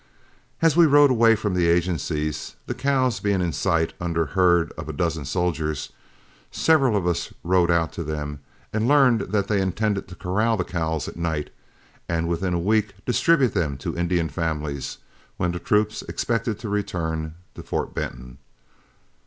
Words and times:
As 0.63 0.75
we 0.75 0.87
rode 0.87 1.11
away 1.11 1.35
from 1.35 1.53
the 1.53 1.67
agency, 1.67 2.33
the 2.65 2.73
cows 2.73 3.19
being 3.19 3.39
in 3.39 3.53
sight 3.53 3.93
under 4.01 4.25
herd 4.33 4.71
of 4.75 4.89
a 4.89 4.93
dozen 4.93 5.25
soldiers, 5.25 5.91
several 6.49 6.97
of 6.97 7.05
us 7.05 7.31
rode 7.43 7.69
out 7.69 7.91
to 7.93 8.03
them, 8.03 8.39
and 8.73 8.87
learned 8.87 9.29
that 9.31 9.47
they 9.47 9.61
intended 9.61 10.07
to 10.07 10.15
corral 10.15 10.57
the 10.57 10.63
cows 10.63 11.07
at 11.07 11.17
night, 11.17 11.51
and 12.09 12.27
within 12.27 12.55
a 12.55 12.59
week 12.59 12.95
distribute 13.05 13.53
them 13.53 13.77
to 13.77 13.95
Indian 13.95 14.27
families, 14.27 14.97
when 15.37 15.51
the 15.51 15.59
troop 15.59 15.91
expected 16.09 16.57
to 16.57 16.67
return 16.67 17.35
to 17.53 17.61
Fort 17.61 17.93
Benton. 17.93 18.39